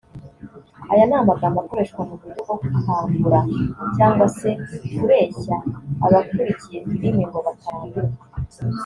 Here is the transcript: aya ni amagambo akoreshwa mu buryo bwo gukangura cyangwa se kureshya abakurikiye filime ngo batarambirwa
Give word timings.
aya 0.91 1.03
ni 1.07 1.15
amagambo 1.21 1.57
akoreshwa 1.59 2.01
mu 2.07 2.15
buryo 2.19 2.41
bwo 2.45 2.55
gukangura 2.61 3.39
cyangwa 3.95 4.25
se 4.37 4.49
kureshya 4.95 5.55
abakurikiye 6.05 6.79
filime 6.89 7.21
ngo 7.27 7.39
batarambirwa 7.47 8.25